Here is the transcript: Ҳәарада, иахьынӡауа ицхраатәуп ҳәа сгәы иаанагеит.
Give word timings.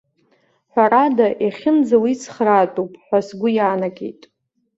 Ҳәарада, 0.71 1.27
иахьынӡауа 1.43 2.07
ицхраатәуп 2.13 2.91
ҳәа 3.05 3.19
сгәы 3.27 3.49
иаанагеит. 3.53 4.21